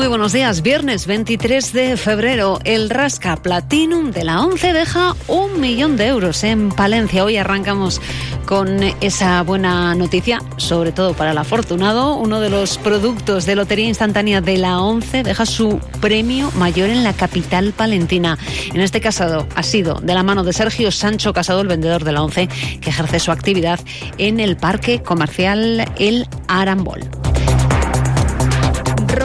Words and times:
Muy 0.00 0.08
buenos 0.08 0.32
días. 0.32 0.62
Viernes 0.62 1.06
23 1.06 1.74
de 1.74 1.96
febrero, 1.98 2.58
el 2.64 2.88
Rasca 2.88 3.36
Platinum 3.36 4.12
de 4.12 4.24
la 4.24 4.40
11 4.40 4.72
deja 4.72 5.14
un 5.28 5.60
millón 5.60 5.98
de 5.98 6.06
euros 6.06 6.42
en 6.42 6.70
Palencia. 6.70 7.22
Hoy 7.22 7.36
arrancamos 7.36 8.00
con 8.46 8.82
esa 9.02 9.42
buena 9.42 9.94
noticia, 9.94 10.40
sobre 10.56 10.92
todo 10.92 11.12
para 11.12 11.32
el 11.32 11.38
afortunado. 11.38 12.14
Uno 12.16 12.40
de 12.40 12.48
los 12.48 12.78
productos 12.78 13.44
de 13.44 13.56
Lotería 13.56 13.88
Instantánea 13.88 14.40
de 14.40 14.56
la 14.56 14.80
11 14.80 15.22
deja 15.22 15.44
su 15.44 15.78
premio 16.00 16.50
mayor 16.52 16.88
en 16.88 17.04
la 17.04 17.12
capital 17.12 17.74
palentina. 17.74 18.38
En 18.72 18.80
este 18.80 19.02
caso 19.02 19.46
ha 19.54 19.62
sido 19.62 19.96
de 20.00 20.14
la 20.14 20.22
mano 20.22 20.44
de 20.44 20.54
Sergio 20.54 20.90
Sancho 20.92 21.34
Casado, 21.34 21.60
el 21.60 21.68
vendedor 21.68 22.04
de 22.04 22.12
la 22.12 22.22
11, 22.22 22.48
que 22.80 22.88
ejerce 22.88 23.20
su 23.20 23.32
actividad 23.32 23.78
en 24.16 24.40
el 24.40 24.56
Parque 24.56 25.02
Comercial 25.02 25.84
El 25.98 26.26
Arambol. 26.48 27.19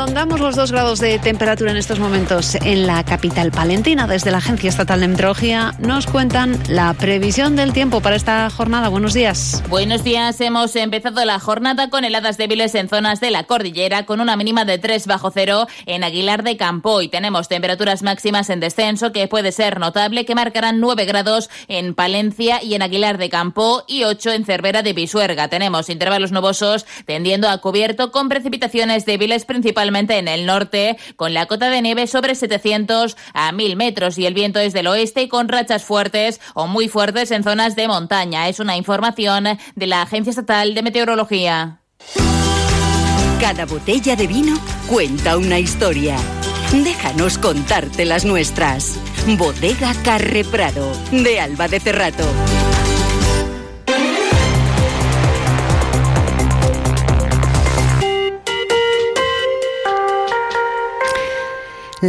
Rondamos 0.05 0.40
los 0.40 0.55
dos 0.55 0.72
grados 0.72 1.00
de 1.00 1.18
temperatura 1.18 1.72
en 1.72 1.77
estos 1.77 1.98
momentos 1.98 2.54
en 2.54 2.86
la 2.86 3.04
capital 3.04 3.50
palentina. 3.50 4.05
Desde 4.05 4.30
la 4.30 4.38
Agencia 4.38 4.70
Estatal 4.70 5.00
de 5.00 5.08
Meteorología 5.08 5.73
nos 5.80 6.05
cuentan 6.05 6.62
la 6.70 6.94
previsión 6.94 7.55
del 7.55 7.73
tiempo 7.73 8.02
para 8.02 8.16
esta 8.16 8.48
jornada. 8.52 8.90
Buenos 8.90 9.16
días. 9.16 9.64
Buenos 9.68 10.04
días. 10.04 10.40
Hemos 10.41 10.76
empezado 10.76 11.26
la 11.26 11.40
jornada 11.40 11.90
con 11.90 12.05
heladas 12.05 12.38
débiles 12.38 12.76
en 12.76 12.88
zonas 12.88 13.20
de 13.20 13.31
la 13.31 13.45
cordillera, 13.45 14.05
con 14.05 14.22
una 14.22 14.36
mínima 14.36 14.64
de 14.64 14.78
3 14.78 15.08
bajo 15.08 15.31
cero 15.31 15.66
en 15.88 16.04
Aguilar 16.04 16.44
de 16.44 16.56
Campo. 16.56 17.02
Y 17.02 17.08
tenemos 17.08 17.48
temperaturas 17.48 18.03
máximas 18.03 18.52
en 18.52 18.59
descenso 18.59 19.12
que 19.12 19.28
puede 19.28 19.52
ser 19.52 19.80
notable, 19.80 20.23
que 20.23 20.36
marcarán 20.36 20.80
9 20.81 21.06
grados 21.06 21.50
en 21.67 21.95
Palencia 21.95 22.62
y 22.62 22.75
en 22.75 22.84
Aguilar 22.84 23.17
de 23.17 23.31
Campo 23.31 23.84
y 23.88 24.03
8 24.03 24.34
en 24.34 24.45
Cervera 24.45 24.84
de 24.84 24.94
Pisuerga. 24.94 25.47
Tenemos 25.47 25.90
intervalos 25.90 26.31
nubosos 26.31 26.86
tendiendo 27.08 27.50
a 27.50 27.58
cubierto 27.58 28.12
con 28.12 28.30
precipitaciones 28.30 29.08
débiles 29.08 29.45
principalmente 29.45 29.94
en 29.95 30.27
el 30.27 30.45
norte, 30.45 30.97
con 31.15 31.33
la 31.33 31.45
cota 31.45 31.69
de 31.69 31.81
nieve 31.81 32.07
sobre 32.07 32.35
700 32.35 33.15
a 33.33 33.51
1000 33.51 33.75
metros 33.77 34.17
y 34.17 34.25
el 34.25 34.33
viento 34.33 34.59
es 34.59 34.73
del 34.73 34.88
oeste 34.88 35.29
con 35.29 35.47
rachas 35.47 35.83
fuertes 35.83 36.41
o 36.53 36.67
muy 36.67 36.89
fuertes 36.89 37.31
en 37.31 37.43
zonas 37.43 37.75
de 37.75 37.88
montaña. 37.88 38.49
Es 38.49 38.59
una 38.59 38.75
información 38.75 39.47
de 39.75 39.88
la 39.88 40.01
Agencia 40.01 40.31
Estatal 40.31 40.75
de 40.75 40.83
Meteorología. 40.83 41.79
Cada 43.39 43.66
botella 43.66 44.16
de 44.16 44.27
vino 44.27 44.57
cuenta 44.88 45.38
una 45.38 45.59
historia. 45.59 46.17
Déjanos 46.71 47.38
contarte 47.38 48.03
las 48.03 48.25
nuestras. 48.25 48.99
Bodega 49.38 49.93
Carre 50.03 50.43
Prado, 50.43 50.91
de 51.11 51.39
Alba 51.39 51.67
de 51.67 51.79
Cerrato. 51.79 52.25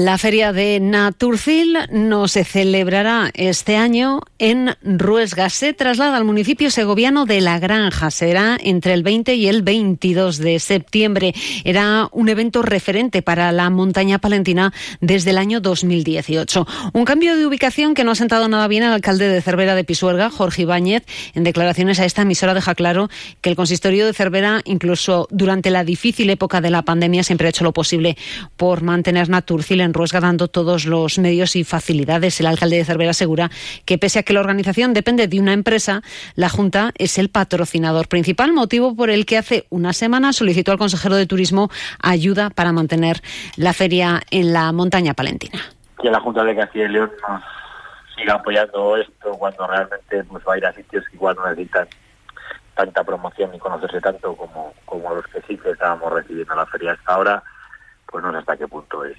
La 0.05 0.19
feria 0.19 0.53
de 0.53 0.79
Naturcil 0.79 1.79
no 1.91 2.29
se 2.29 2.45
celebrará 2.45 3.31
este 3.33 3.77
año 3.77 4.21
en 4.39 4.75
Ruesga. 4.83 5.49
Se 5.49 5.73
traslada 5.73 6.19
al 6.19 6.25
municipio 6.25 6.71
segoviano 6.71 7.25
de 7.25 7.41
La 7.41 7.59
Granja. 7.59 8.11
Será 8.11 8.59
entre 8.61 8.93
el 8.93 9.03
20 9.03 9.37
y 9.37 9.47
el 9.49 9.63
22 9.63 10.37
de 10.37 10.59
septiembre. 10.59 11.35
Era 11.65 12.11
un 12.13 12.29
evento 12.29 12.61
referente 12.61 13.23
para 13.23 13.53
la 13.53 13.71
montaña 13.71 14.19
palentina 14.19 14.75
desde 15.01 15.31
el 15.31 15.39
año 15.39 15.61
2018. 15.63 16.67
Un 16.93 17.05
cambio 17.07 17.35
de 17.35 17.47
ubicación 17.47 17.95
que 17.95 18.05
no 18.05 18.11
ha 18.11 18.17
sentado 18.17 18.49
nada 18.49 18.69
bien 18.69 18.83
al 18.83 18.93
alcalde 18.93 19.29
de 19.29 19.41
Cervera 19.41 19.75
de 19.75 19.85
Pisuerga, 19.85 20.29
Jorge 20.29 20.63
Ibáñez. 20.63 21.05
En 21.35 21.43
declaraciones 21.43 22.01
a 22.01 22.05
esta 22.05 22.23
emisora 22.23 22.53
deja 22.53 22.75
claro 22.75 23.09
que 23.41 23.49
el 23.49 23.57
consistorio 23.57 24.05
de 24.05 24.13
Cervera, 24.13 24.61
incluso 24.67 25.27
durante 25.31 25.71
la 25.71 25.85
difícil 25.85 26.29
época 26.29 26.61
de 26.61 26.69
la 26.69 26.83
pandemia, 26.83 27.23
siempre 27.23 27.47
ha 27.47 27.51
hecho 27.51 27.65
lo 27.65 27.73
posible 27.73 28.19
por 28.59 28.83
mantener 28.83 29.31
Naturcil 29.31 29.86
Ruesga 29.95 30.21
dando 30.21 30.49
todos 30.49 30.87
los 30.87 31.19
medios 31.19 31.57
y 31.57 31.65
facilidades. 31.65 32.41
El 32.41 32.47
alcalde 32.47 32.77
de 32.77 32.85
Cervera 32.85 33.11
asegura 33.11 33.51
que 33.85 33.99
pese 33.99 34.19
a 34.19 34.23
que 34.23 34.33
la 34.33 34.41
organización 34.41 34.95
depende 34.95 35.29
de 35.29 35.41
una 35.41 35.53
empresa, 35.53 36.03
la 36.35 36.49
Junta 36.49 36.93
es 36.97 37.19
el 37.19 37.29
patrocinador 37.29 38.09
principal, 38.09 38.53
motivo 38.53 38.95
por 38.95 39.11
el 39.11 39.27
que 39.27 39.39
hace 39.39 39.67
una 39.71 39.93
semana 39.93 40.33
solicitó 40.33 40.73
al 40.73 40.79
consejero 40.79 41.17
de 41.17 41.27
Turismo 41.27 41.71
ayuda 42.03 42.51
para 42.51 42.73
mantener 42.73 43.21
la 43.57 43.73
feria 43.73 44.23
en 44.31 44.53
la 44.53 44.73
montaña 44.73 45.15
palentina. 45.15 45.61
Que 46.01 46.11
la 46.11 46.21
Junta 46.21 46.45
de 46.45 46.57
Castilla 46.57 46.85
y 46.87 46.89
León 46.89 47.11
nos 47.29 47.43
siga 48.17 48.35
apoyando 48.35 48.97
esto 48.97 49.33
cuando 49.33 49.67
realmente 49.67 50.25
pues, 50.25 50.45
va 50.49 50.55
a 50.55 50.59
ir 50.59 50.67
a 50.67 50.73
sitios 50.73 51.05
que 51.09 51.17
igual 51.17 51.37
no 51.37 51.49
necesitan 51.49 51.89
tanta 52.75 53.05
promoción 53.05 53.51
ni 53.53 53.59
conocerse 53.59 54.01
tanto 54.01 54.37
como, 54.37 54.75
como 54.85 55.15
los 55.15 55.27
que 55.29 55.41
sí 55.43 55.57
que 55.57 55.71
estábamos 55.71 56.13
recibiendo 56.13 56.55
la 56.55 56.67
feria 56.67 56.93
hasta 56.93 57.15
ahora, 57.15 57.43
pues 58.07 58.23
no 58.23 58.31
sé 58.33 58.39
hasta 58.39 58.57
qué 58.57 58.69
punto 58.69 59.05
es 59.05 59.17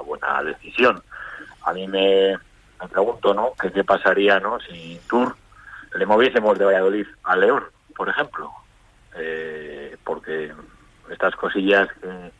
buena 0.00 0.42
decisión. 0.42 1.02
A 1.62 1.72
mí 1.72 1.86
me, 1.86 2.38
pregunto, 2.90 3.34
¿no? 3.34 3.52
¿Qué, 3.60 3.70
¿Qué 3.70 3.84
pasaría, 3.84 4.40
¿no? 4.40 4.58
Si 4.60 5.00
Tour 5.08 5.36
le 5.94 6.06
moviésemos 6.06 6.58
de 6.58 6.64
Valladolid 6.64 7.06
a 7.24 7.36
León, 7.36 7.64
por 7.94 8.08
ejemplo? 8.08 8.50
Eh, 9.16 9.96
porque 10.04 10.52
estas 11.10 11.34
cosillas 11.36 11.88
que, 12.00 12.32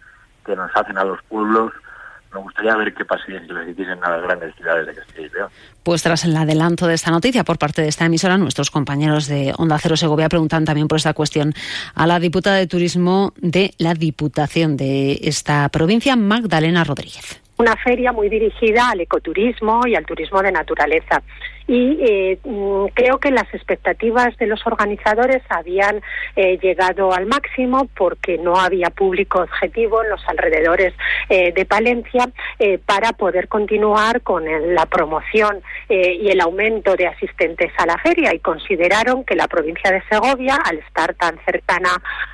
que 0.46 0.56
nos 0.56 0.70
hacen 0.74 0.96
a 0.98 1.04
los 1.04 1.22
pueblos 1.24 1.72
me 2.32 2.40
gustaría 2.40 2.76
ver 2.76 2.94
qué 2.94 3.04
pasaría 3.04 3.40
si 3.40 3.48
las 3.48 3.68
hiciesen 3.68 4.02
a 4.04 4.10
las 4.10 4.22
grandes 4.22 4.54
ciudades 4.54 4.86
de 4.86 4.94
Castilla 4.94 5.26
y 5.26 5.30
León. 5.30 5.50
Pues 5.82 6.02
tras 6.02 6.24
el 6.24 6.36
adelanto 6.36 6.86
de 6.86 6.94
esta 6.94 7.10
noticia 7.10 7.44
por 7.44 7.58
parte 7.58 7.82
de 7.82 7.88
esta 7.88 8.04
emisora, 8.04 8.38
nuestros 8.38 8.70
compañeros 8.70 9.26
de 9.26 9.52
Onda 9.56 9.78
Cero 9.78 9.96
Segovia 9.96 10.28
preguntan 10.28 10.64
también 10.64 10.86
por 10.86 10.98
esta 10.98 11.14
cuestión 11.14 11.54
a 11.94 12.06
la 12.06 12.20
diputada 12.20 12.56
de 12.56 12.66
Turismo 12.66 13.32
de 13.36 13.74
la 13.78 13.94
Diputación 13.94 14.76
de 14.76 15.18
esta 15.22 15.68
provincia, 15.70 16.14
Magdalena 16.14 16.84
Rodríguez. 16.84 17.40
Una 17.60 17.76
feria 17.76 18.10
muy 18.10 18.30
dirigida 18.30 18.88
al 18.88 19.02
ecoturismo 19.02 19.86
y 19.86 19.94
al 19.94 20.06
turismo 20.06 20.40
de 20.40 20.50
naturaleza 20.50 21.22
y 21.70 21.98
eh, 22.00 22.38
mm, 22.42 22.86
creo 22.94 23.18
que 23.18 23.30
las 23.30 23.46
expectativas 23.54 24.36
de 24.38 24.48
los 24.48 24.66
organizadores 24.66 25.40
habían 25.48 26.02
eh, 26.34 26.58
llegado 26.60 27.12
al 27.12 27.26
máximo 27.26 27.88
porque 27.96 28.38
no 28.38 28.56
había 28.56 28.90
público 28.90 29.38
objetivo 29.40 30.02
en 30.02 30.10
los 30.10 30.20
alrededores 30.28 30.92
eh, 31.28 31.52
de 31.52 31.64
Palencia 31.64 32.28
para 32.84 33.12
poder 33.12 33.46
continuar 33.48 34.20
con 34.22 34.44
la 34.74 34.84
promoción 34.86 35.62
y 35.88 36.28
el 36.28 36.40
aumento 36.40 36.94
de 36.94 37.06
asistentes 37.06 37.72
a 37.78 37.86
la 37.86 37.96
feria. 37.98 38.34
Y 38.34 38.40
consideraron 38.40 39.24
que 39.24 39.34
la 39.34 39.48
provincia 39.48 39.90
de 39.90 40.02
Segovia, 40.10 40.56
al 40.64 40.78
estar 40.78 41.14
tan 41.14 41.38
cercana 41.44 41.90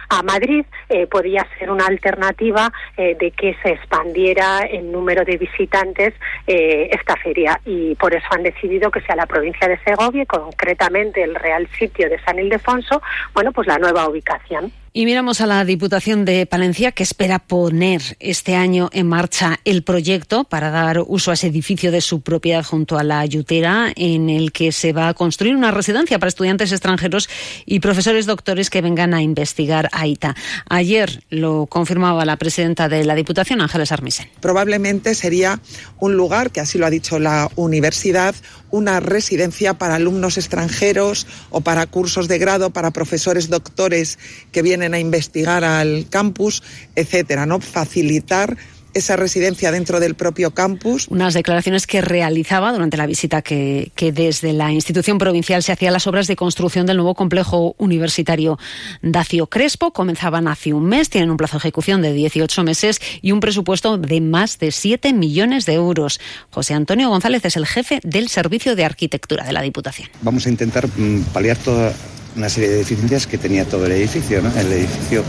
a 0.09 0.23
Madrid, 0.23 0.65
podía 1.11 1.47
ser 1.59 1.71
una 1.71 1.87
alternativa 1.87 2.73
de 2.97 3.33
que 3.37 3.57
se 3.63 3.71
expandiera 3.71 4.61
el 4.61 4.91
número 4.91 5.25
de 5.25 5.37
visitantes 5.37 6.15
esta 6.47 7.17
feria. 7.17 7.61
Y 7.65 7.95
por 7.95 8.15
eso 8.15 8.27
han 8.31 8.43
decidido 8.43 8.91
que 8.91 9.01
sea 9.03 9.17
la 9.17 9.26
provincia 9.27 9.69
de 9.69 9.79
Segovia, 9.79 10.27
concretamente 10.27 11.23
el 11.23 11.35
Real 11.35 11.69
Sitio 11.79 12.09
de 12.09 12.19
San 12.23 12.39
Ildefonso, 12.39 13.03
bueno, 13.35 13.53
pues 13.53 13.67
la 13.67 13.79
nueva 13.79 14.09
ubicación. 14.09 14.73
Y 14.99 15.05
miramos 15.05 15.43
a 15.43 15.47
la 15.47 15.63
Diputación 15.67 16.25
de 16.25 16.47
Palencia 16.47 16.91
que 16.91 17.03
espera 17.03 17.39
poner 17.39 18.17
este 18.19 18.57
año 18.57 18.89
en 18.95 19.07
marcha 19.07 19.61
el 19.67 19.83
proyecto 19.83 20.45
para 20.45 20.71
dar 20.71 21.03
uso 21.07 21.31
a 21.31 21.35
ese 21.35 21.49
edificio 21.49 21.93
de 21.93 22.01
su 22.01 22.23
propiedad 22.23 22.65
junto 22.65 22.97
a 22.97 23.05
la 23.05 23.27
Yutera 23.27 23.93
en 23.95 24.31
el 24.31 24.53
que 24.53 24.73
se 24.73 24.95
va 24.95 25.09
a 25.09 25.13
construir 25.13 25.55
una 25.55 25.71
residencia 25.71 26.19
para 26.19 26.29
estudiantes 26.29 26.73
extranjeros 26.73 27.29
y 27.67 27.81
profesores 27.81 28.25
doctores 28.25 28.71
que 28.71 28.81
vengan 28.81 29.13
a 29.13 29.21
investigar 29.21 29.91
AITA. 29.93 30.35
Ayer 30.71 31.23
lo 31.29 31.67
confirmaba 31.67 32.25
la 32.25 32.39
presidenta 32.39 32.89
de 32.89 33.05
la 33.05 33.15
Diputación, 33.15 33.61
Ángeles 33.61 33.93
Armisen. 33.93 34.31
Probablemente 34.41 35.15
sería 35.15 35.61
un 36.01 36.17
lugar, 36.17 36.53
que 36.53 36.61
así 36.61 36.79
lo 36.79 36.87
ha 36.87 36.91
dicho 36.91 37.19
la 37.19 37.51
universidad, 37.57 38.35
una 38.71 39.01
residencia 39.01 39.75
para 39.75 39.97
alumnos 39.97 40.39
extranjeros 40.39 41.27
o 41.51 41.61
para 41.61 41.87
cursos 41.87 42.29
de 42.29 42.39
grado, 42.39 42.71
para 42.71 42.93
profesores 42.93 43.51
doctores 43.51 44.19
que 44.53 44.63
vienen 44.63 44.86
a 44.95 44.99
investigar 44.99 45.65
al 45.65 46.07
campus, 46.09 46.63
etcétera, 46.95 47.47
¿no? 47.47 47.61
Facilitar 47.61 48.57
esa 48.97 49.17
residencia 49.17 49.71
dentro 49.71 50.01
del 50.01 50.15
propio 50.15 50.53
campus. 50.53 51.07
Unas 51.09 51.35
declaraciones 51.35 51.87
que 51.87 52.01
realizaba 52.01 52.73
durante 52.73 52.97
la 52.97 53.07
visita 53.07 53.43
que, 53.43 53.93
que, 53.95 54.11
desde 54.11 54.55
la 54.55 54.73
institución 54.73 55.19
provincial 55.19 55.63
se 55.63 55.73
hacía 55.73 55.91
las 55.91 56.07
obras 56.07 56.27
de 56.27 56.35
construcción 56.35 56.87
del 56.87 56.97
nuevo 56.97 57.15
complejo 57.15 57.75
universitario 57.77 58.59
Dacio 59.03 59.49
Crespo. 59.49 59.93
Comenzaban 59.93 60.49
hace 60.49 60.73
un 60.73 60.87
mes, 60.87 61.11
tienen 61.11 61.31
un 61.31 61.37
plazo 61.37 61.57
de 61.57 61.59
ejecución 61.59 62.01
de 62.01 62.15
18 62.15 62.65
meses 62.65 63.01
y 63.21 63.33
un 63.33 63.41
presupuesto 63.41 63.99
de 63.99 64.23
más 64.23 64.59
de 64.59 64.73
7 64.73 65.13
millones 65.13 65.67
de 65.67 65.75
euros. 65.75 66.19
José 66.49 66.73
Antonio 66.73 67.11
González 67.11 67.45
es 67.45 67.57
el 67.57 67.67
jefe 67.67 68.01
del 68.03 68.29
Servicio 68.31 68.77
de 68.77 68.87
Arquitectura 68.87 69.45
de 69.45 69.53
la 69.53 69.61
Diputación. 69.61 70.09
Vamos 70.23 70.47
a 70.47 70.49
intentar 70.49 70.89
mm, 70.89 71.21
paliar 71.35 71.59
toda 71.59 71.93
una 72.37 72.49
serie 72.49 72.71
de 72.71 72.77
deficiencias 72.77 73.27
que 73.27 73.39
tenía 73.39 73.65
todo 73.65 73.87
el 73.87 73.93
edificio. 73.93 74.39
El 74.39 74.73
edificio 74.73 75.25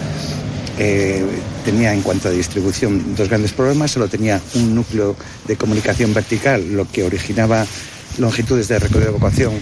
eh, 0.77 1.24
tenía 1.65 1.94
en 1.94 2.01
cuanto 2.01 2.27
a 2.27 2.31
distribución 2.31 3.15
dos 3.15 3.30
grandes 3.30 3.54
problemas. 3.54 3.92
Solo 3.92 4.07
tenía 4.07 4.42
un 4.56 4.75
núcleo 4.75 5.15
de 5.48 5.56
comunicación 5.56 6.13
vertical, 6.13 6.74
lo 6.74 6.89
que 6.89 7.04
originaba 7.04 7.65
longitudes 8.18 8.68
de 8.68 8.80
recorrido 8.80 9.12
de 9.12 9.18
evacuación 9.18 9.54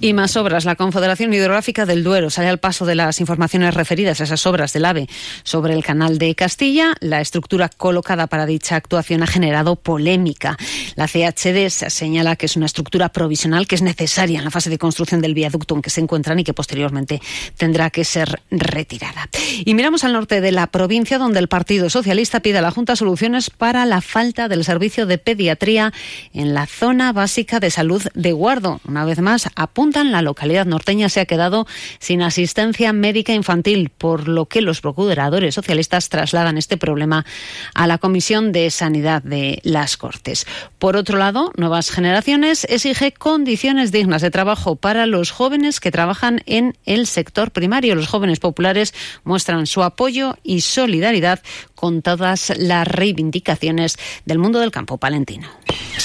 y 0.00 0.14
más 0.14 0.36
obras. 0.36 0.64
La 0.64 0.76
Confederación 0.76 1.32
Hidrográfica 1.32 1.84
del 1.84 2.02
Duero 2.02 2.30
sale 2.30 2.48
al 2.48 2.58
paso 2.58 2.86
de 2.86 2.94
las 2.94 3.20
informaciones 3.20 3.74
referidas 3.74 4.20
a 4.20 4.24
esas 4.24 4.46
obras 4.46 4.72
del 4.72 4.84
AVE 4.84 5.08
sobre 5.42 5.74
el 5.74 5.84
canal 5.84 6.18
de 6.18 6.34
Castilla. 6.34 6.94
La 7.00 7.20
estructura 7.20 7.68
colocada 7.68 8.26
para 8.26 8.46
dicha 8.46 8.76
actuación 8.76 9.22
ha 9.22 9.26
generado 9.26 9.76
polémica. 9.76 10.56
La 10.96 11.06
CHD 11.06 11.68
señala 11.68 12.36
que 12.36 12.46
es 12.46 12.56
una 12.56 12.66
estructura 12.66 13.10
provisional 13.10 13.66
que 13.66 13.74
es 13.74 13.82
necesaria 13.82 14.38
en 14.38 14.44
la 14.44 14.50
fase 14.50 14.70
de 14.70 14.78
construcción 14.78 15.20
del 15.20 15.34
viaducto 15.34 15.74
en 15.74 15.82
que 15.82 15.90
se 15.90 16.00
encuentran 16.00 16.38
y 16.38 16.44
que 16.44 16.54
posteriormente 16.54 17.20
tendrá 17.56 17.90
que 17.90 18.04
ser 18.04 18.40
retirada. 18.50 19.28
Y 19.64 19.74
miramos 19.74 20.04
al 20.04 20.14
norte 20.14 20.40
de 20.40 20.52
la 20.52 20.68
provincia 20.68 21.18
donde 21.18 21.40
el 21.40 21.48
Partido 21.48 21.90
Socialista 21.90 22.40
pide 22.40 22.58
a 22.58 22.62
la 22.62 22.70
Junta 22.70 22.96
soluciones 22.96 23.50
para 23.50 23.84
la 23.84 24.00
falta 24.00 24.48
del 24.48 24.64
servicio 24.64 25.06
de 25.06 25.18
pediatría 25.18 25.92
en 26.32 26.54
la 26.54 26.66
zona 26.66 27.12
básica 27.12 27.60
de 27.60 27.70
salud 27.70 28.02
de 28.14 28.32
Guardo. 28.32 28.80
Una 28.86 29.04
vez 29.04 29.20
más, 29.20 29.48
apunta 29.56 29.89
la 29.90 30.22
localidad 30.22 30.66
norteña 30.66 31.08
se 31.08 31.20
ha 31.20 31.26
quedado 31.26 31.66
sin 31.98 32.22
asistencia 32.22 32.92
médica 32.92 33.32
infantil, 33.32 33.90
por 33.90 34.28
lo 34.28 34.46
que 34.46 34.60
los 34.60 34.80
procuradores 34.80 35.54
socialistas 35.54 36.08
trasladan 36.08 36.56
este 36.56 36.76
problema 36.76 37.26
a 37.74 37.86
la 37.86 37.98
Comisión 37.98 38.52
de 38.52 38.70
Sanidad 38.70 39.22
de 39.22 39.60
las 39.64 39.96
Cortes. 39.96 40.46
Por 40.78 40.96
otro 40.96 41.18
lado, 41.18 41.52
Nuevas 41.56 41.90
Generaciones 41.90 42.64
exige 42.70 43.12
condiciones 43.12 43.90
dignas 43.90 44.22
de 44.22 44.30
trabajo 44.30 44.76
para 44.76 45.06
los 45.06 45.32
jóvenes 45.32 45.80
que 45.80 45.90
trabajan 45.90 46.42
en 46.46 46.76
el 46.86 47.06
sector 47.06 47.50
primario. 47.50 47.96
Los 47.96 48.08
jóvenes 48.08 48.38
populares 48.38 48.94
muestran 49.24 49.66
su 49.66 49.82
apoyo 49.82 50.36
y 50.44 50.60
solidaridad 50.60 51.42
con 51.74 52.02
todas 52.02 52.52
las 52.56 52.86
reivindicaciones 52.86 53.96
del 54.24 54.38
mundo 54.38 54.60
del 54.60 54.70
campo 54.70 54.98
palentino. 54.98 55.48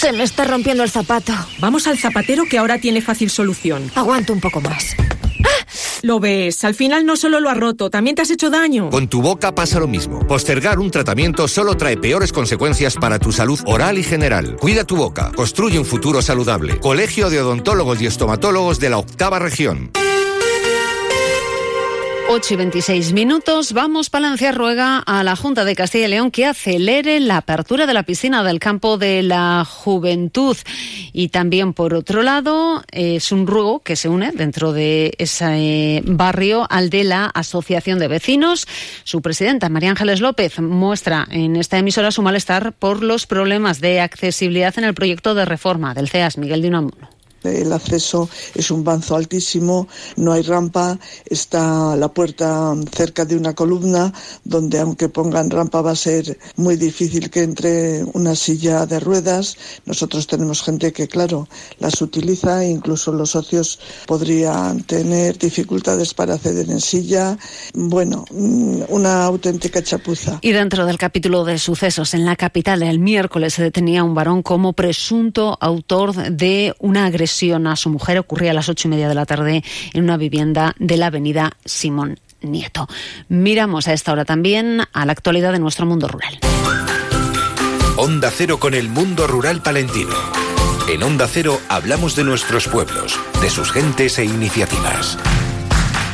Se 0.05 0.11
me 0.11 0.23
está 0.23 0.43
rompiendo 0.43 0.83
el 0.83 0.91
zapato. 0.91 1.33
Vamos 1.57 1.87
al 1.87 1.97
zapatero 1.97 2.43
que 2.47 2.59
ahora 2.59 2.77
tiene 2.77 3.01
fácil 3.01 3.31
solución. 3.31 3.89
Aguanto 3.95 4.33
un 4.33 4.39
poco 4.39 4.61
más. 4.61 4.95
Lo 6.03 6.19
ves, 6.19 6.63
al 6.63 6.75
final 6.75 7.07
no 7.07 7.15
solo 7.15 7.39
lo 7.39 7.49
has 7.49 7.57
roto, 7.57 7.89
también 7.89 8.15
te 8.15 8.21
has 8.21 8.29
hecho 8.29 8.51
daño. 8.51 8.91
Con 8.91 9.07
tu 9.07 9.23
boca 9.23 9.55
pasa 9.55 9.79
lo 9.79 9.87
mismo. 9.87 10.19
Postergar 10.27 10.77
un 10.77 10.91
tratamiento 10.91 11.47
solo 11.47 11.75
trae 11.75 11.97
peores 11.97 12.31
consecuencias 12.31 12.97
para 12.97 13.17
tu 13.17 13.31
salud 13.31 13.59
oral 13.65 13.97
y 13.97 14.03
general. 14.03 14.57
Cuida 14.57 14.83
tu 14.83 14.95
boca, 14.95 15.31
construye 15.35 15.79
un 15.79 15.85
futuro 15.85 16.21
saludable. 16.21 16.79
Colegio 16.79 17.31
de 17.31 17.41
Odontólogos 17.41 17.99
y 17.99 18.05
Estomatólogos 18.05 18.79
de 18.79 18.91
la 18.91 18.99
Octava 18.99 19.39
Región. 19.39 19.89
8 22.27 22.53
y 22.53 22.57
26 22.57 23.13
minutos. 23.13 23.73
Vamos, 23.73 24.09
Palencia 24.09 24.51
ruega 24.51 24.97
a 24.99 25.23
la 25.23 25.35
Junta 25.35 25.63
de 25.63 25.75
Castilla 25.75 26.05
y 26.05 26.09
León 26.09 26.31
que 26.31 26.45
acelere 26.45 27.19
la 27.19 27.37
apertura 27.37 27.85
de 27.85 27.93
la 27.93 28.03
piscina 28.03 28.43
del 28.43 28.59
campo 28.59 28.97
de 28.97 29.21
la 29.21 29.63
juventud. 29.63 30.57
Y 31.13 31.29
también, 31.29 31.73
por 31.73 31.93
otro 31.93 32.23
lado, 32.23 32.83
es 32.91 33.31
un 33.31 33.45
ruego 33.45 33.81
que 33.81 33.95
se 33.95 34.09
une 34.09 34.31
dentro 34.31 34.73
de 34.73 35.13
ese 35.19 36.01
barrio 36.05 36.65
al 36.69 36.89
de 36.89 37.03
la 37.03 37.25
Asociación 37.25 37.99
de 37.99 38.07
Vecinos. 38.07 38.67
Su 39.03 39.21
presidenta, 39.21 39.69
María 39.69 39.91
Ángeles 39.91 40.19
López, 40.19 40.59
muestra 40.59 41.27
en 41.29 41.55
esta 41.55 41.77
emisora 41.77 42.11
su 42.11 42.23
malestar 42.23 42.73
por 42.73 43.03
los 43.03 43.27
problemas 43.27 43.81
de 43.81 44.01
accesibilidad 44.01 44.77
en 44.77 44.85
el 44.85 44.95
proyecto 44.95 45.35
de 45.35 45.45
reforma 45.45 45.93
del 45.93 46.09
CEAS, 46.09 46.37
Miguel 46.37 46.61
de. 46.61 47.14
El 47.47 47.73
acceso 47.73 48.29
es 48.53 48.71
un 48.71 48.83
banzo 48.83 49.15
altísimo, 49.15 49.87
no 50.15 50.31
hay 50.31 50.41
rampa, 50.41 50.99
está 51.25 51.95
la 51.95 52.09
puerta 52.09 52.73
cerca 52.91 53.25
de 53.25 53.35
una 53.35 53.53
columna 53.53 54.13
donde 54.43 54.79
aunque 54.79 55.09
pongan 55.09 55.49
rampa 55.49 55.81
va 55.81 55.91
a 55.91 55.95
ser 55.95 56.37
muy 56.55 56.75
difícil 56.75 57.29
que 57.29 57.43
entre 57.43 58.03
una 58.13 58.35
silla 58.35 58.85
de 58.85 58.99
ruedas. 58.99 59.57
Nosotros 59.85 60.27
tenemos 60.27 60.61
gente 60.61 60.91
que, 60.91 61.07
claro, 61.07 61.47
las 61.79 62.01
utiliza 62.01 62.65
incluso 62.65 63.11
los 63.11 63.31
socios 63.31 63.79
podrían 64.05 64.83
tener 64.83 65.37
dificultades 65.37 66.13
para 66.13 66.35
acceder 66.35 66.69
en 66.69 66.81
silla. 66.81 67.37
Bueno, 67.73 68.25
mm, 68.31 68.83
una 68.89 69.25
auténtica 69.25 69.83
chapuza. 69.83 70.39
Y 70.41 70.51
dentro 70.51 70.85
del 70.85 70.97
capítulo 70.97 71.45
de 71.45 71.57
sucesos 71.57 72.13
en 72.13 72.25
la 72.25 72.35
capital, 72.35 72.83
el 72.83 72.99
miércoles 72.99 73.53
se 73.53 73.63
detenía 73.63 74.03
un 74.03 74.15
varón 74.15 74.41
como 74.41 74.73
presunto 74.73 75.57
autor 75.59 76.13
de 76.31 76.73
una 76.79 77.05
agresión 77.05 77.34
a 77.43 77.75
su 77.75 77.89
mujer 77.89 78.17
ocurría 78.17 78.51
a 78.51 78.53
las 78.53 78.69
ocho 78.69 78.87
y 78.87 78.91
media 78.91 79.09
de 79.09 79.15
la 79.15 79.25
tarde 79.25 79.63
en 79.93 80.03
una 80.03 80.17
vivienda 80.17 80.73
de 80.79 80.97
la 80.97 81.07
avenida 81.07 81.51
Simón 81.65 82.19
Nieto. 82.41 82.87
Miramos 83.27 83.87
a 83.87 83.93
esta 83.93 84.11
hora 84.13 84.23
también 84.23 84.81
a 84.93 85.05
la 85.05 85.11
actualidad 85.11 85.51
de 85.51 85.59
nuestro 85.59 85.85
mundo 85.85 86.07
rural. 86.07 86.39
Onda 87.97 88.31
Cero 88.31 88.59
con 88.59 88.73
el 88.73 88.87
mundo 88.89 89.27
rural 89.27 89.61
palentino. 89.61 90.15
En 90.87 91.03
Onda 91.03 91.27
Cero 91.27 91.59
hablamos 91.67 92.15
de 92.15 92.23
nuestros 92.23 92.67
pueblos, 92.67 93.19
de 93.41 93.49
sus 93.49 93.71
gentes 93.71 94.17
e 94.19 94.25
iniciativas. 94.25 95.17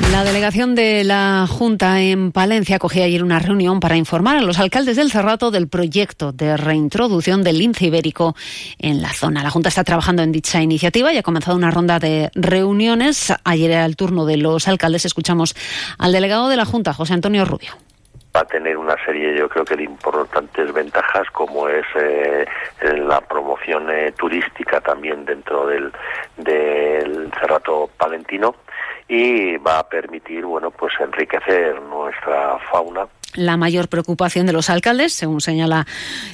La 0.10 0.24
delegación 0.24 0.76
de 0.76 1.04
la 1.04 1.46
Junta 1.48 2.02
en 2.02 2.32
Palencia 2.32 2.78
acogía 2.78 3.06
ayer 3.06 3.24
una 3.24 3.40
reunión 3.40 3.80
para 3.80 3.96
informar 3.96 4.38
a 4.38 4.42
los 4.42 4.60
alcaldes 4.60 4.98
del 4.98 5.12
Cerrato 5.12 5.52
del 5.52 5.68
proyecto 5.68 6.32
de 6.32 6.58
reintroducción 6.58 7.44
del 7.44 7.60
lince 7.60 7.86
ibérico 7.86 8.36
en 8.80 9.02
la 9.02 9.10
zona. 9.10 9.44
La 9.44 9.50
Junta 9.50 9.70
está 9.70 9.84
trabajando 9.84 10.24
en 10.24 10.32
dicha 10.32 10.62
iniciativa 10.62 11.14
y 11.14 11.18
ha 11.18 11.24
comenzado 11.24 11.58
una 11.58 11.72
ronda 11.72 12.00
de 12.00 12.32
reuniones. 12.34 13.34
Ayer 13.44 13.72
era 13.72 13.86
el 13.86 13.96
turno 13.96 14.26
de 14.26 14.38
los 14.38 14.68
alcaldes. 14.68 15.06
Escuchamos 15.06 15.56
al 15.98 16.12
delegado 16.12 16.50
de 16.50 16.58
la 16.58 16.66
Junta, 16.66 16.94
José 16.94 17.14
Antonio 17.14 17.46
Rubio 17.46 17.72
va 18.36 18.42
a 18.42 18.46
tener 18.46 18.78
una 18.78 18.96
serie, 19.04 19.38
yo 19.38 19.50
creo 19.50 19.66
que 19.66 19.76
de 19.76 19.84
importantes 19.84 20.72
ventajas, 20.72 21.30
como 21.32 21.68
es 21.68 21.86
eh, 21.96 22.46
la 22.98 23.20
promoción 23.22 23.90
eh, 23.90 24.14
turística 24.14 24.80
también 24.80 25.26
dentro 25.26 25.68
del, 25.68 25.92
del 26.38 27.30
Cerrato 27.40 27.90
Palentino 27.98 28.56
y 29.14 29.58
va 29.58 29.80
a 29.80 29.90
permitir, 29.90 30.46
bueno, 30.46 30.72
pues 30.72 30.94
enriquecer 31.02 31.82
nuestra 31.82 32.58
fauna 32.72 33.06
la 33.34 33.56
mayor 33.56 33.88
preocupación 33.88 34.46
de 34.46 34.52
los 34.52 34.70
alcaldes, 34.70 35.14
según 35.14 35.40
señala 35.40 35.86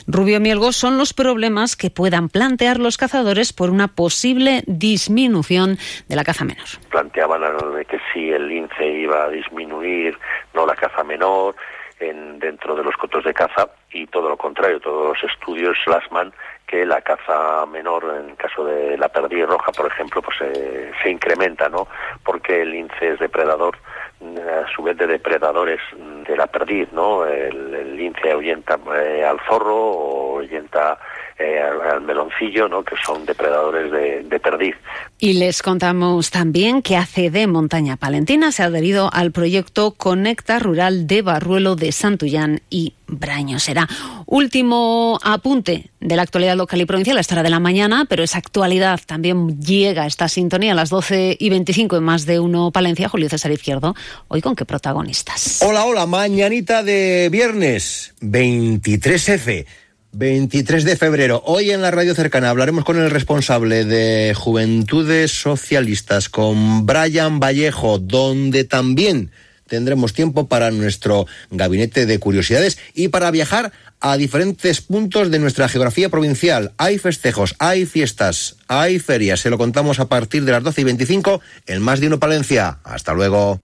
Rubio 0.07 0.39
Mielgo, 0.39 0.71
son 0.71 0.97
los 0.97 1.13
problemas 1.13 1.75
que 1.75 1.91
puedan 1.91 2.27
plantear 2.27 2.79
los 2.79 2.97
cazadores 2.97 3.53
por 3.53 3.69
una 3.69 3.87
posible 3.87 4.63
disminución 4.65 5.77
de 6.07 6.15
la 6.15 6.23
caza 6.23 6.43
menor. 6.43 6.65
Planteaban 6.89 7.41
que 7.87 7.99
si 8.11 8.31
el 8.31 8.47
lince 8.47 8.87
iba 8.87 9.25
a 9.25 9.29
disminuir, 9.29 10.17
no 10.55 10.65
la 10.65 10.73
caza 10.73 11.03
menor, 11.03 11.55
en, 11.99 12.39
dentro 12.39 12.75
de 12.75 12.83
los 12.83 12.95
cotos 12.97 13.23
de 13.23 13.33
caza, 13.33 13.69
y 13.91 14.07
todo 14.07 14.29
lo 14.29 14.37
contrario, 14.37 14.79
todos 14.79 15.15
los 15.21 15.31
estudios 15.31 15.77
plasman 15.85 16.33
que 16.67 16.85
la 16.85 17.01
caza 17.01 17.65
menor, 17.65 18.03
en 18.19 18.31
el 18.31 18.35
caso 18.35 18.65
de 18.65 18.97
la 18.97 19.07
perdiz 19.07 19.47
roja, 19.47 19.71
por 19.71 19.87
ejemplo, 19.87 20.21
pues 20.21 20.35
eh, 20.41 20.91
se 21.01 21.09
incrementa, 21.09 21.69
¿no? 21.69 21.87
Porque 22.23 22.61
el 22.61 22.71
lince 22.71 23.13
es 23.13 23.19
depredador, 23.19 23.77
mm, 24.19 24.37
a 24.37 24.67
su 24.75 24.83
vez 24.83 24.97
de 24.97 25.07
depredadores 25.07 25.79
de 25.95 26.35
la 26.35 26.47
perdiz, 26.47 26.91
¿no? 26.91 27.25
El, 27.25 27.95
lince 27.95 28.31
ahuyenta 28.31 28.77
eh, 28.95 29.25
al 29.25 29.39
zorro 29.47 29.75
o 29.75 30.39
ahuyenta 30.39 30.99
eh, 31.39 31.59
al, 31.59 32.01
meloncillo, 32.01 32.67
¿no? 32.67 32.83
que 32.83 32.95
son 33.05 33.25
depredadores 33.25 33.91
de, 33.91 34.23
de, 34.23 34.39
perdiz. 34.39 34.75
Y 35.19 35.33
les 35.33 35.61
contamos 35.61 36.31
también 36.31 36.81
que 36.81 36.97
ACD 36.97 37.47
Montaña 37.47 37.95
Palentina 37.95 38.51
se 38.51 38.63
ha 38.63 38.65
adherido 38.67 39.09
al 39.13 39.31
proyecto 39.31 39.91
Conecta 39.91 40.57
Rural 40.57 41.05
de 41.05 41.21
Barruelo 41.21 41.75
de 41.75 41.91
Santullán 41.91 42.61
y 42.71 42.95
Braño. 43.07 43.59
Será 43.59 43.87
último 44.25 45.19
apunte 45.23 45.91
de 45.99 46.15
la 46.15 46.23
actualidad 46.23 46.55
local 46.55 46.81
y 46.81 46.85
provincial 46.85 47.17
a 47.17 47.21
esta 47.21 47.35
hora 47.35 47.43
de 47.43 47.49
la 47.49 47.59
mañana, 47.59 48.05
pero 48.09 48.23
esa 48.23 48.39
actualidad 48.39 48.99
también 49.05 49.61
llega 49.61 50.03
a 50.03 50.07
esta 50.07 50.27
sintonía 50.27 50.71
a 50.71 50.75
las 50.75 50.89
12 50.89 51.37
y 51.39 51.49
25 51.49 51.97
en 51.97 52.03
más 52.03 52.25
de 52.25 52.39
uno 52.39 52.71
Palencia. 52.71 53.09
Julio 53.09 53.29
César 53.29 53.51
Izquierdo, 53.51 53.95
hoy 54.27 54.41
con 54.41 54.55
qué 54.55 54.65
protagonistas. 54.65 55.61
Hola, 55.61 55.85
hola, 55.85 56.07
mañanita 56.07 56.81
de 56.81 57.29
viernes 57.31 58.15
23F. 58.21 59.65
23 60.13 60.83
de 60.83 60.95
febrero. 60.95 61.43
Hoy 61.45 61.71
en 61.71 61.81
la 61.81 61.91
radio 61.91 62.15
cercana 62.15 62.49
hablaremos 62.49 62.83
con 62.83 62.97
el 62.97 63.11
responsable 63.11 63.85
de 63.85 64.33
Juventudes 64.35 65.31
Socialistas, 65.31 66.29
con 66.29 66.85
Brian 66.85 67.39
Vallejo, 67.39 67.99
donde 67.99 68.63
también 68.63 69.31
tendremos 69.67 70.13
tiempo 70.13 70.47
para 70.47 70.71
nuestro 70.71 71.27
gabinete 71.51 72.05
de 72.05 72.19
curiosidades 72.19 72.79
y 72.93 73.09
para 73.09 73.31
viajar 73.31 73.71
a 73.99 74.17
diferentes 74.17 74.81
puntos 74.81 75.29
de 75.29 75.39
nuestra 75.39 75.67
geografía 75.67 76.09
provincial. 76.09 76.73
Hay 76.77 76.97
festejos, 76.97 77.55
hay 77.59 77.85
fiestas, 77.85 78.55
hay 78.67 78.99
ferias. 78.99 79.41
Se 79.41 79.49
lo 79.49 79.57
contamos 79.57 79.99
a 79.99 80.07
partir 80.07 80.45
de 80.45 80.53
las 80.53 80.63
12 80.63 80.81
y 80.81 80.83
25 80.85 81.41
en 81.67 81.81
Más 81.81 81.99
de 81.99 82.07
Uno 82.07 82.19
Palencia. 82.19 82.79
Hasta 82.83 83.13
luego. 83.13 83.59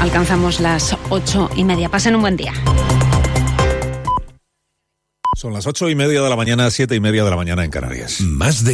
Alcanzamos 0.00 0.60
las 0.60 0.96
ocho 1.10 1.50
y 1.56 1.64
media. 1.64 1.88
Pasen 1.88 2.14
un 2.14 2.22
buen 2.22 2.36
día. 2.36 2.52
Son 5.36 5.52
las 5.52 5.66
ocho 5.66 5.90
y 5.90 5.94
media 5.94 6.22
de 6.22 6.30
la 6.30 6.36
mañana, 6.36 6.70
siete 6.70 6.94
y 6.94 7.00
media 7.00 7.22
de 7.24 7.28
la 7.28 7.36
mañana 7.36 7.64
en 7.64 7.70
Canarias. 7.70 8.20
Más 8.20 8.64
de 8.64 8.72